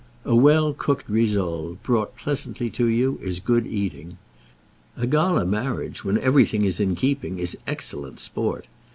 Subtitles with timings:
[0.25, 4.17] A well cooked rissole, brought pleasantly to you, is good eating.
[4.97, 8.65] A gala marriage, when everything is in keeping, is excellent sport.